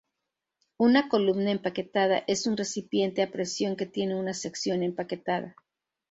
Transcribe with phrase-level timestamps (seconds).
[0.77, 5.55] Una columna empaquetada es un recipiente a presión que tiene una sección empaquetada.